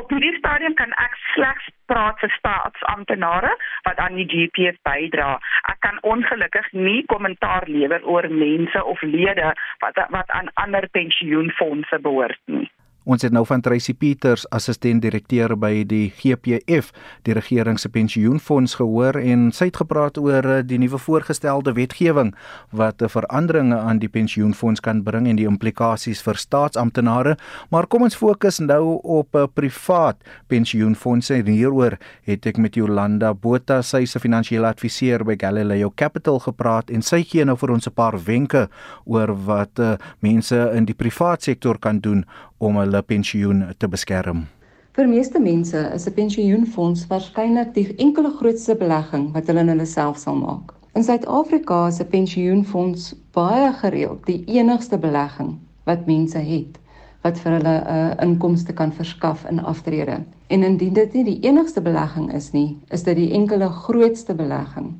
Op 0.00 0.10
hierdie 0.10 0.36
stadium 0.38 0.74
kan 0.74 0.90
ek 0.90 1.14
slegs 1.34 1.68
praat 1.86 2.18
vir 2.18 2.30
staatsamptenare 2.30 3.52
wat 3.82 3.96
aan 3.96 4.14
die 4.14 4.26
GPF 4.32 4.76
bydra. 4.82 5.38
Ek 5.72 5.80
kan 5.80 5.98
ongelukkig 6.02 6.72
nie 6.72 7.04
kommentaar 7.06 7.64
lewer 7.66 8.04
oor 8.04 8.28
mense 8.30 8.84
of 8.84 9.02
lede 9.02 9.54
wat 9.78 10.00
wat 10.10 10.30
aan 10.30 10.50
ander 10.54 10.88
pensioenfonde 10.90 11.98
behoort 12.00 12.40
nie. 12.46 12.70
Ons 13.04 13.20
het 13.20 13.34
nou 13.36 13.42
van 13.44 13.60
Tracy 13.60 13.92
Peters, 13.92 14.46
assistent 14.48 15.02
direkteur 15.04 15.52
by 15.60 15.82
die 15.84 16.06
GPF, 16.16 16.86
die 17.28 17.34
regering 17.36 17.76
se 17.76 17.90
pensioenfonds 17.92 18.78
gehoor 18.78 19.18
en 19.20 19.50
sy 19.52 19.68
het 19.68 19.80
gepraat 19.82 20.16
oor 20.16 20.46
eh, 20.48 20.62
die 20.64 20.78
nuwe 20.80 20.96
voorgestelde 20.96 21.74
wetgewing 21.76 22.30
wat 22.72 23.04
veranderinge 23.12 23.76
aan 23.76 24.00
die 24.00 24.08
pensioenfonds 24.08 24.80
kan 24.80 25.02
bring 25.04 25.28
en 25.28 25.36
die 25.36 25.44
implikasies 25.44 26.22
vir 26.24 26.40
staatsamptenare. 26.40 27.34
Maar 27.68 27.90
kom 27.92 28.06
ons 28.08 28.16
fokus 28.16 28.62
nou 28.64 28.96
op 29.02 29.36
'n 29.36 29.44
eh, 29.44 29.52
privaat 29.52 30.16
pensioenfondse 30.48 31.34
en 31.34 31.52
hieroor 31.52 31.98
het 32.24 32.46
ek 32.46 32.56
met 32.56 32.74
Jolanda 32.74 33.34
Botha, 33.34 33.82
sy 33.82 34.04
'n 34.08 34.20
finansiële 34.20 34.66
adviseur 34.66 35.24
by 35.24 35.36
Galileo 35.36 35.92
Capital 35.94 36.38
gepraat 36.38 36.90
en 36.90 37.02
sy 37.02 37.22
gee 37.22 37.44
nou 37.44 37.56
vir 37.56 37.70
ons 37.70 37.86
'n 37.86 37.92
paar 37.92 38.16
wenke 38.24 38.68
oor 39.04 39.44
wat 39.44 39.78
uh, 39.78 39.96
mense 40.20 40.56
in 40.74 40.84
die 40.86 40.94
privaat 40.94 41.42
sektor 41.42 41.78
kan 41.78 42.00
doen 42.00 42.24
om 42.58 42.76
hulle 42.76 43.02
pensioen 43.02 43.64
te 43.78 43.88
beskerm. 43.88 44.46
Vir 44.94 45.08
meeste 45.10 45.40
mense 45.40 45.80
is 45.94 46.06
'n 46.06 46.14
pensioenfonds 46.14 47.06
waarskynlik 47.10 47.74
die 47.74 47.94
enkele 47.96 48.30
grootste 48.30 48.74
belegging 48.74 49.32
wat 49.32 49.46
hulle 49.46 49.60
in 49.60 49.68
hulle 49.68 49.86
self 49.86 50.18
sal 50.18 50.36
maak. 50.36 50.74
In 50.94 51.02
Suid-Afrika 51.02 51.86
is 51.88 52.00
'n 52.00 52.06
pensioenfonds 52.06 53.14
baie 53.32 53.72
gereeld 53.72 54.26
die 54.26 54.44
enigste 54.46 54.98
belegging 54.98 55.58
wat 55.84 56.06
mense 56.06 56.38
het 56.38 56.78
wat 57.24 57.38
vir 57.38 57.52
hulle 57.52 57.74
'n 57.80 57.96
uh, 57.96 58.22
inkomste 58.22 58.72
kan 58.72 58.92
verskaf 58.92 59.44
in 59.50 59.60
aftrede. 59.60 60.22
En 60.46 60.62
indien 60.62 60.92
dit 60.92 61.12
nie 61.12 61.24
die 61.24 61.40
enigste 61.40 61.80
belegging 61.80 62.32
is 62.32 62.52
nie, 62.52 62.78
is 62.90 63.02
dit 63.02 63.16
die 63.16 63.32
enkele 63.32 63.68
grootste 63.68 64.34
belegging. 64.34 64.94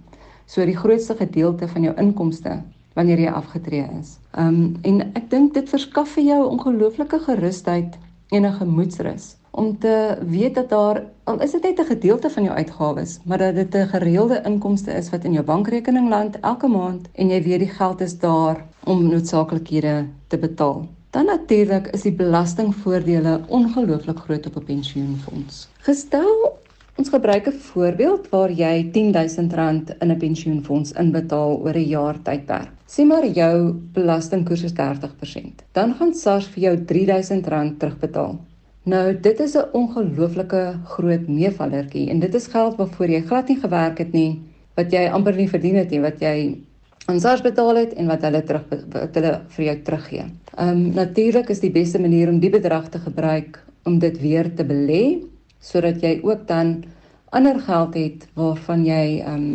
So 0.46 0.64
die 0.64 0.76
grootste 0.76 1.14
gedeelte 1.14 1.68
van 1.68 1.82
jou 1.82 1.94
inkomste 1.96 2.62
wanneer 2.94 3.20
jy 3.20 3.30
afgetree 3.30 3.86
is. 4.00 4.18
Um 4.38 4.76
en 4.82 5.00
ek 5.14 5.30
dink 5.30 5.54
dit 5.54 5.68
verskaf 5.68 6.08
vir 6.16 6.24
jou 6.24 6.42
ongelooflike 6.48 7.18
gerusheid 7.26 7.98
en 8.30 8.46
'n 8.46 8.52
gemoedsrus 8.52 9.36
om 9.54 9.78
te 9.78 10.18
weet 10.26 10.54
dat 10.54 10.68
daar 10.68 11.02
al 11.24 11.40
is 11.40 11.50
dit 11.50 11.62
net 11.62 11.78
'n 11.78 11.84
gedeelte 11.84 12.30
van 12.30 12.42
jou 12.42 12.56
uitgawes, 12.56 13.20
maar 13.24 13.38
dat 13.38 13.54
dit 13.54 13.74
'n 13.74 13.86
gereelde 13.86 14.42
inkomste 14.44 14.92
is 14.92 15.10
wat 15.10 15.24
in 15.24 15.32
jou 15.32 15.44
bankrekening 15.44 16.08
land 16.08 16.40
elke 16.40 16.68
maand 16.68 17.08
en 17.12 17.28
jy 17.28 17.42
weet 17.42 17.58
die 17.58 17.68
geld 17.68 18.00
is 18.00 18.18
daar 18.18 18.66
om 18.84 19.08
noodsaaklikhede 19.08 20.06
te 20.26 20.38
betaal. 20.38 20.88
Dan 21.10 21.24
natuurlik 21.24 21.86
is 21.86 22.02
die 22.02 22.12
belastingvoordele 22.12 23.40
ongelooflik 23.48 24.18
groot 24.18 24.46
op 24.46 24.56
'n 24.56 24.64
pensioenfonds. 24.64 25.68
Gestel 25.78 26.58
Ons 26.94 27.10
gebruik 27.10 27.46
'n 27.48 27.52
voorbeeld 27.52 28.28
waar 28.30 28.50
jy 28.50 28.90
R10000 28.92 29.96
in 29.98 30.10
'n 30.10 30.18
pensioenfonds 30.18 30.92
inbetaal 30.92 31.58
oor 31.64 31.74
'n 31.74 31.88
jaar 31.88 32.22
tydperk. 32.22 32.70
Sê 32.86 33.04
maar 33.06 33.26
jou 33.26 33.72
belastingkoers 33.92 34.62
is 34.62 34.72
30%. 34.72 35.64
Dan 35.72 35.94
gaan 35.94 36.14
SARS 36.14 36.46
vir 36.46 36.62
jou 36.62 36.76
R3000 36.76 37.76
terugbetaal. 37.78 38.38
Nou, 38.84 39.20
dit 39.20 39.40
is 39.40 39.56
'n 39.56 39.68
ongelooflike 39.72 40.78
groot 40.84 41.28
meevallertjie 41.28 42.10
en 42.10 42.20
dit 42.20 42.34
is 42.34 42.46
geld 42.46 42.76
waarvoor 42.76 43.08
jy 43.08 43.20
glad 43.20 43.48
nie 43.48 43.60
gewerk 43.60 43.98
het 43.98 44.12
nie, 44.12 44.42
wat 44.74 44.92
jy 44.92 45.08
amper 45.08 45.36
nie 45.36 45.48
verdien 45.48 45.74
het 45.74 45.90
nie, 45.90 46.00
wat 46.00 46.20
jy 46.20 46.58
aan 47.06 47.20
SARS 47.20 47.42
betaal 47.42 47.76
het 47.76 47.92
en 47.94 48.06
wat 48.06 48.22
hulle 48.22 48.42
terug 48.42 48.64
wat 48.92 49.14
hulle 49.14 49.40
vir 49.48 49.64
jou 49.64 49.76
teruggee. 49.82 50.24
Ehm 50.58 50.68
um, 50.68 50.94
natuurlik 50.94 51.48
is 51.48 51.60
die 51.60 51.70
beste 51.70 51.98
manier 51.98 52.28
om 52.28 52.38
die 52.40 52.50
bedrag 52.50 52.88
te 52.88 52.98
gebruik 52.98 53.64
om 53.84 53.98
dit 53.98 54.20
weer 54.20 54.54
te 54.54 54.64
belê 54.64 55.33
sodat 55.64 56.02
jy 56.04 56.18
ook 56.22 56.44
dan 56.48 56.84
ander 57.32 57.58
geld 57.60 57.96
het 57.98 58.28
waarvan 58.38 58.84
jy 58.84 59.24
um 59.26 59.46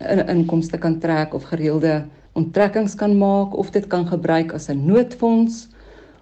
'n 0.00 0.28
inkomste 0.28 0.78
kan 0.78 0.98
trek 0.98 1.34
of 1.34 1.44
gereelde 1.52 2.02
onttrekkings 2.32 2.94
kan 2.94 3.18
maak 3.18 3.54
of 3.56 3.70
dit 3.70 3.86
kan 3.86 4.06
gebruik 4.06 4.52
as 4.52 4.68
'n 4.68 4.86
noodfonds 4.86 5.68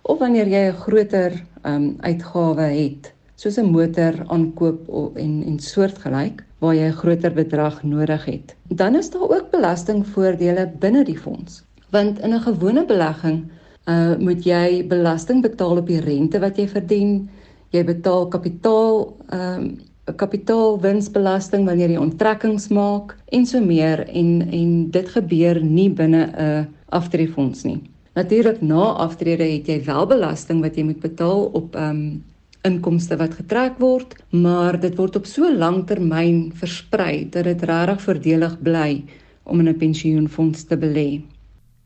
of 0.02 0.18
wanneer 0.18 0.48
jy 0.48 0.68
'n 0.68 0.80
groter 0.84 1.32
um 1.64 1.96
uitgawe 2.00 2.68
het 2.82 3.12
soos 3.36 3.56
'n 3.58 3.72
motor 3.72 4.14
aankoop 4.26 5.16
en 5.16 5.32
en 5.46 5.58
soortgelyk 5.58 6.44
waar 6.58 6.74
jy 6.74 6.88
'n 6.88 7.00
groter 7.02 7.32
bedrag 7.32 7.82
nodig 7.82 8.24
het. 8.24 8.56
Dan 8.68 8.94
is 8.94 9.10
daar 9.10 9.28
ook 9.28 9.50
belastingvoordele 9.50 10.72
binne 10.78 11.04
die 11.04 11.18
fonds. 11.18 11.64
Want 11.90 12.18
in 12.18 12.34
'n 12.34 12.40
gewone 12.40 12.84
belegging 12.84 13.50
uh 13.86 14.16
moet 14.18 14.44
jy 14.44 14.86
belasting 14.86 15.42
betaal 15.42 15.76
op 15.76 15.86
die 15.86 16.00
rente 16.00 16.38
wat 16.38 16.56
jy 16.56 16.68
verdien, 16.68 17.30
jy 17.70 17.84
betaal 17.84 18.28
kapitaal 18.28 19.16
ehm 19.30 19.62
um, 19.62 19.78
kapitaalwinsbelasting 20.16 21.66
wanneer 21.68 21.92
jy 21.92 21.98
onttrekkings 22.02 22.68
maak 22.74 23.12
en 23.30 23.44
so 23.46 23.60
meer 23.62 24.00
en 24.08 24.30
en 24.50 24.72
dit 24.90 25.08
gebeur 25.08 25.60
nie 25.62 25.90
binne 25.90 26.22
'n 26.26 26.66
aftreefonds 26.88 27.62
nie. 27.64 27.78
Natuurlik 28.14 28.60
na 28.60 28.84
aftrede 29.06 29.44
het 29.44 29.68
jy 29.68 29.84
wel 29.84 30.06
belasting 30.06 30.60
wat 30.60 30.76
jy 30.76 30.82
moet 30.82 31.00
betaal 31.00 31.44
op 31.52 31.76
ehm 31.76 31.90
um, 31.96 32.24
inkomste 32.62 33.16
wat 33.16 33.34
getrek 33.34 33.78
word, 33.80 34.14
maar 34.30 34.80
dit 34.80 34.96
word 34.96 35.16
op 35.16 35.26
so 35.26 35.48
lang 35.52 35.86
termyn 35.86 36.50
versprei 36.52 37.28
dat 37.30 37.44
dit 37.44 37.62
regtig 37.62 38.02
voordelig 38.04 38.58
bly 38.62 39.04
om 39.44 39.60
in 39.60 39.68
'n 39.68 39.78
pensioenfonds 39.78 40.64
te 40.64 40.76
belê. 40.76 41.22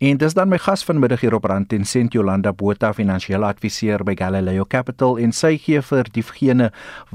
En 0.04 0.18
dis 0.20 0.34
dan 0.36 0.50
my 0.52 0.58
gas 0.60 0.82
vanmiddag 0.84 1.22
hier 1.24 1.32
op 1.34 1.46
Rand 1.48 1.72
en 1.72 1.84
Sent 1.88 2.12
Jolanda 2.12 2.50
Botha, 2.52 2.90
finansiële 2.92 3.46
adviseur 3.48 4.02
by 4.04 4.12
Galileo 4.18 4.66
Capital 4.68 5.16
en 5.22 5.30
sy 5.32 5.54
gee 5.56 5.80
vir 5.80 6.10
diegene 6.12 6.66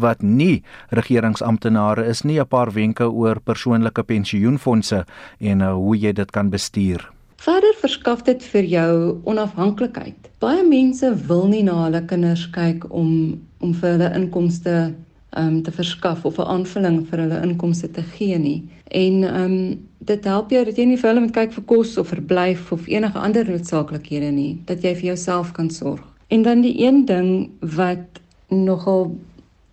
wat 0.05 0.23
nie 0.25 0.63
regeringsamptenare 0.97 2.07
is 2.09 2.23
nie 2.25 2.39
'n 2.39 2.47
paar 2.47 2.71
wenke 2.73 3.05
oor 3.05 3.39
persoonlike 3.39 4.03
pensioenfonde 4.03 5.05
en 5.39 5.61
uh, 5.61 5.73
hoe 5.73 5.97
jy 5.97 6.13
dit 6.13 6.31
kan 6.31 6.49
bestuur. 6.49 7.05
Verder 7.37 7.75
verskaf 7.81 8.23
dit 8.23 8.43
vir 8.43 8.63
jou 8.63 9.21
onafhanklikheid. 9.23 10.31
Baie 10.39 10.63
mense 10.63 11.13
wil 11.27 11.47
nie 11.47 11.63
na 11.63 11.83
hulle 11.83 12.01
kinders 12.01 12.49
kyk 12.49 12.89
om 12.89 13.37
om 13.59 13.73
vir 13.73 13.89
hulle 13.89 14.15
inkomste 14.15 14.95
um 15.37 15.61
te 15.61 15.71
verskaf 15.71 16.25
of 16.25 16.39
'n 16.39 16.47
aanvulling 16.47 17.05
vir 17.05 17.19
hulle 17.19 17.41
inkomste 17.43 17.91
te 17.91 18.01
gee 18.01 18.37
nie. 18.37 18.63
En 18.87 19.23
um 19.23 19.88
dit 20.09 20.25
help 20.25 20.51
jou 20.53 20.63
dat 20.65 20.77
jy 20.77 20.85
nie 20.89 20.97
vir 20.97 21.11
hulle 21.11 21.23
moet 21.25 21.35
kyk 21.35 21.55
vir 21.55 21.65
kos 21.69 21.95
of 22.01 22.11
verblyf 22.13 22.71
of 22.75 22.87
enige 22.89 23.19
ander 23.21 23.47
noodsaaklikhede 23.47 24.31
nie, 24.33 24.53
dat 24.65 24.83
jy 24.83 24.95
vir 24.97 25.11
jouself 25.13 25.53
kan 25.57 25.69
sorg. 25.69 26.05
En 26.33 26.45
dan 26.45 26.61
die 26.65 26.75
een 26.81 27.05
ding 27.09 27.49
wat 27.75 28.21
nogal 28.49 29.11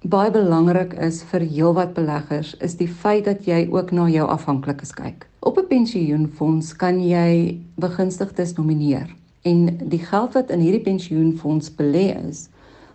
baie 0.07 0.31
belangrik 0.31 0.95
is 1.03 1.23
vir 1.31 1.45
heelwat 1.45 1.95
beleggers 1.97 2.55
is 2.65 2.77
die 2.79 2.89
feit 2.89 3.25
dat 3.27 3.47
jy 3.49 3.67
ook 3.73 3.93
na 3.97 4.07
jou 4.13 4.27
afhanklikes 4.29 4.93
kyk. 4.95 5.27
Op 5.41 5.59
'n 5.59 5.69
pensioenfonds 5.69 6.77
kan 6.77 7.01
jy 7.01 7.59
begunstigdes 7.77 8.57
nomineer 8.57 9.09
en 9.43 9.79
die 9.89 10.03
geld 10.03 10.35
wat 10.35 10.51
in 10.51 10.61
hierdie 10.61 10.83
pensioenfonds 10.83 11.71
belê 11.79 12.17
is, 12.29 12.49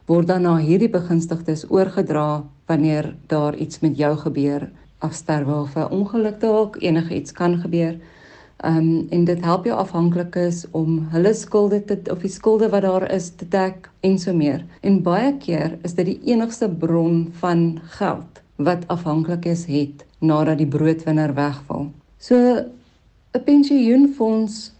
word 0.06 0.28
dan 0.28 0.42
na 0.42 0.58
hierdie 0.58 0.90
begunstigdes 0.92 1.66
oorgedra 1.70 2.44
wanneer 2.68 3.16
daar 3.28 3.56
iets 3.56 3.80
met 3.80 3.98
jou 3.98 4.16
gebeur 4.18 4.70
afsterwe 5.02 5.54
of 5.66 5.76
'n 5.76 5.92
ongeluk 5.98 6.40
dalk 6.40 6.78
enige 6.82 7.16
iets 7.16 7.32
kan 7.32 7.58
gebeur. 7.62 7.96
Ehm 8.62 8.78
um, 8.78 9.08
en 9.10 9.24
dit 9.26 9.44
help 9.44 9.66
jou 9.66 9.78
afhanklikes 9.78 10.66
om 10.72 11.08
hulle 11.12 11.34
skulde 11.34 11.80
te 11.86 11.98
of 12.12 12.20
die 12.22 12.30
skulde 12.30 12.70
wat 12.70 12.82
daar 12.82 13.12
is 13.12 13.30
te 13.30 13.48
dek 13.48 13.90
en 14.00 14.20
so 14.20 14.34
meer. 14.34 14.66
En 14.82 15.02
baie 15.02 15.38
keer 15.38 15.78
is 15.82 15.94
dit 15.94 16.06
die 16.06 16.20
enigste 16.34 16.70
bron 16.70 17.32
van 17.40 17.80
geld 17.98 18.42
wat 18.56 18.88
afhanklikes 18.88 19.66
het 19.66 20.06
nadat 20.20 20.58
die 20.58 20.68
broodwinner 20.68 21.34
wegval. 21.34 21.90
So 22.18 22.36
'n 23.34 23.44
pensioenfonds 23.44 24.72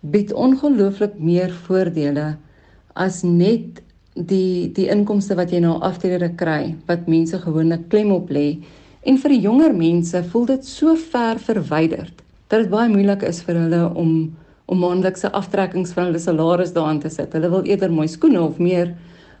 bied 0.00 0.32
ongelooflik 0.32 1.18
meer 1.18 1.50
voordele 1.66 2.36
as 2.92 3.22
net 3.22 3.82
die 4.14 4.68
die 4.76 4.88
inkomste 4.92 5.36
wat 5.38 5.52
jy 5.54 5.60
na 5.64 5.78
aftrede 5.80 6.28
kry 6.36 6.74
wat 6.86 7.06
mense 7.08 7.38
gewoonlik 7.38 7.88
klem 7.88 8.10
op 8.12 8.30
lê 8.30 8.58
En 9.02 9.18
vir 9.18 9.34
die 9.34 9.42
jonger 9.42 9.74
mense 9.74 10.22
voel 10.30 10.46
dit 10.52 10.66
so 10.66 10.94
ver 10.96 11.40
verwyderd 11.42 12.20
dat 12.52 12.66
dit 12.66 12.70
baie 12.70 12.90
moeilik 12.92 13.22
is 13.24 13.40
vir 13.46 13.56
hulle 13.64 13.84
om 13.98 14.14
om 14.72 14.78
maandelikse 14.78 15.28
aftrekkings 15.36 15.90
van 15.92 16.06
hulle 16.08 16.20
salaris 16.22 16.70
daarin 16.72 17.00
te 17.02 17.10
sit. 17.12 17.32
Hulle 17.34 17.50
wil 17.52 17.66
eerder 17.68 17.90
mooi 17.92 18.06
skoene 18.08 18.40
of 18.40 18.60
meer 18.62 18.94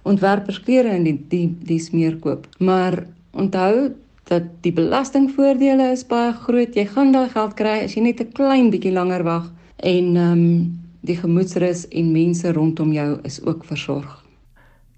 ontwerpersklere 0.08 0.92
in 0.98 1.06
die 1.06 1.16
die 1.30 1.46
die 1.68 1.78
smeer 1.80 2.18
koop. 2.20 2.48
Maar 2.58 3.04
onthou 3.32 3.92
dat 4.28 4.48
die 4.66 4.74
belastingvoordele 4.74 5.92
is 5.92 6.04
baie 6.08 6.32
groot. 6.44 6.76
Jy 6.76 6.86
gaan 6.90 7.14
daai 7.14 7.28
geld 7.32 7.56
kry 7.56 7.78
as 7.84 7.96
jy 7.96 8.02
net 8.02 8.20
'n 8.20 8.32
klein 8.32 8.70
bietjie 8.70 8.92
langer 8.92 9.24
wag 9.24 9.50
en 9.76 10.16
ehm 10.16 10.32
um, 10.32 10.78
die 11.02 11.16
gemoedsrus 11.16 11.88
en 11.90 12.12
mense 12.12 12.52
rondom 12.52 12.92
jou 12.92 13.18
is 13.24 13.40
ook 13.42 13.64
versorg. 13.64 14.21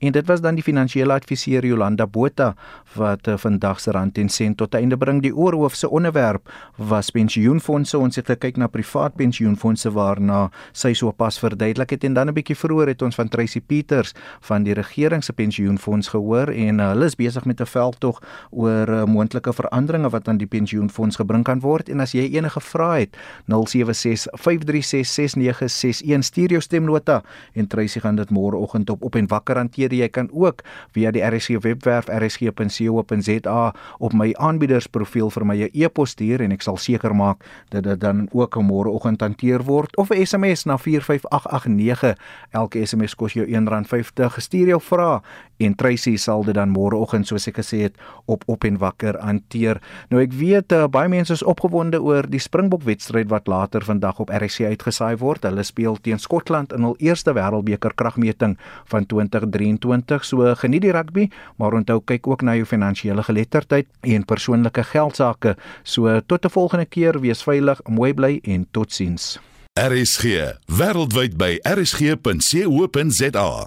En 0.05 0.12
dit 0.12 0.27
was 0.27 0.40
dan 0.45 0.59
die 0.59 0.64
finansiële 0.64 1.14
adviseur 1.17 1.64
Jolanda 1.64 2.05
Botha 2.07 2.51
wat 2.95 3.29
uh, 3.29 3.38
vandag 3.40 3.81
se 3.81 3.90
rand 3.90 4.19
en 4.21 4.29
sent 4.29 4.59
tot 4.61 4.75
einde 4.77 4.97
bring. 5.01 5.23
Die 5.25 5.33
oorhoofse 5.33 5.88
onderwerp 5.88 6.51
was 6.77 7.09
pensioenfonde. 7.11 7.97
Ons 7.99 8.19
het 8.21 8.29
gekyk 8.29 8.59
na 8.61 8.69
privaat 8.69 9.17
pensioenfonde 9.17 9.90
waarna 9.95 10.51
sy 10.77 10.93
so 10.93 11.12
pas 11.17 11.38
verduidelik 11.40 11.95
het 11.97 12.05
en 12.05 12.14
dan 12.14 12.29
'n 12.29 12.35
bietjie 12.37 12.57
vroeër 12.57 12.93
het 12.93 13.03
ons 13.03 13.14
van 13.14 13.29
Tracy 13.29 13.61
Peters 13.61 14.12
van 14.40 14.62
die 14.62 14.75
regering 14.75 15.25
se 15.25 15.33
pensioenfonds 15.33 16.09
gehoor 16.09 16.49
en 16.49 16.79
uh, 16.81 16.88
hulle 16.88 17.05
is 17.05 17.17
besig 17.17 17.45
met 17.45 17.61
'n 17.61 17.67
veldtog 17.67 18.23
oor 18.51 18.88
uh, 18.88 19.05
moontlike 19.05 19.53
veranderinge 19.53 20.11
wat 20.11 20.29
aan 20.29 20.37
die 20.37 20.47
pensioenfonds 20.47 21.17
gebring 21.17 21.45
kan 21.45 21.61
word. 21.61 21.88
En 21.88 22.01
as 22.01 22.12
jy 22.12 22.29
enige 22.37 22.61
vrae 22.61 23.01
het, 23.01 23.17
076 23.47 24.29
536 24.33 25.07
6961 25.07 26.25
stuur 26.25 26.51
jou 26.51 26.61
stemnota 26.61 27.23
en 27.55 27.67
Tracy 27.67 28.01
gaan 28.01 28.17
dit 28.17 28.31
môreoggend 28.31 28.90
op 28.90 29.03
op 29.03 29.14
en 29.14 29.27
wakker 29.27 29.57
hanteer 29.57 29.93
aanbiede. 29.94 30.04
Jy 30.04 30.09
kan 30.09 30.28
ook 30.33 30.62
via 30.92 31.11
die 31.11 31.22
RSG 31.22 31.62
webwerf 31.62 32.09
rsg.co.za 32.09 33.74
op 33.98 34.12
my 34.12 34.35
aanbiedersprofiel 34.38 35.30
vir 35.30 35.46
my 35.46 35.57
'n 35.64 35.70
e-pos 35.72 36.11
stuur 36.11 36.40
en 36.40 36.52
ek 36.52 36.62
sal 36.62 36.76
seker 36.76 37.14
maak 37.14 37.44
dat 37.70 37.85
dit 37.85 38.00
dan 38.00 38.28
ook 38.33 38.57
môreoggend 38.57 39.20
hanteer 39.20 39.62
word 39.62 39.96
of 39.96 40.11
'n 40.11 40.26
SMS 40.26 40.64
na 40.64 40.76
45889. 40.76 42.16
Elke 42.52 42.87
SMS 42.87 43.14
kos 43.14 43.33
jou 43.33 43.46
R1.50. 43.46 44.40
Stuur 44.40 44.66
jou 44.66 44.80
vrae 44.80 45.20
en 45.59 45.74
Tracy 45.74 46.16
sal 46.16 46.44
dit 46.44 46.54
dan 46.54 46.70
môreoggend 46.70 47.26
soos 47.26 47.46
ek 47.48 47.59
gesê 47.59 47.83
het 47.83 47.94
op 48.26 48.42
op 48.46 48.64
en 48.64 48.78
wakker 48.78 49.18
hanteer. 49.20 49.80
Nou 50.11 50.22
ek 50.22 50.33
weet 50.33 50.72
uh, 50.72 50.87
baie 50.87 51.09
mense 51.09 51.33
is 51.33 51.42
opgewonde 51.42 52.02
oor 52.02 52.26
die 52.28 52.40
Springbok 52.40 52.83
wedstryd 52.83 53.30
wat 53.30 53.46
later 53.46 53.85
vandag 53.85 54.18
op 54.20 54.30
RSC 54.30 54.61
uitgesaai 54.61 55.16
word. 55.16 55.44
Hulle 55.44 55.62
speel 55.62 55.96
teen 55.96 56.18
Skotland 56.18 56.72
in 56.72 56.83
hul 56.83 56.96
eerste 56.98 57.33
wêreldbeker 57.33 57.94
kragmeting 57.94 58.59
van 58.90 59.07
2023. 59.07 59.84
So 60.25 60.55
geniet 60.55 60.83
die 60.83 60.92
rugby, 60.92 61.31
maar 61.57 61.73
onthou 61.73 62.01
kyk 62.05 62.27
ook 62.27 62.42
na 62.42 62.55
jou 62.55 62.66
finansiële 62.66 63.23
geletterdheid 63.23 63.87
en 64.01 64.25
persoonlike 64.25 64.83
geldsaake. 64.83 65.57
So 65.83 66.20
tot 66.27 66.44
'n 66.44 66.51
volgende 66.51 66.87
keer, 66.87 67.20
wees 67.20 67.42
veilig, 67.42 67.81
mooi 67.88 68.14
bly 68.14 68.40
en 68.42 68.66
totsiens. 68.70 69.38
RSG 69.75 70.25
wêreldwyd 70.66 71.37
by 71.37 71.59
rsg.co.za 71.62 73.66